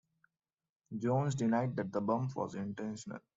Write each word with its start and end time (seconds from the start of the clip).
Jones 0.97 1.35
denied 1.35 1.75
that 1.75 1.91
the 1.93 2.01
bump 2.01 2.35
was 2.35 2.55
intentional. 2.55 3.19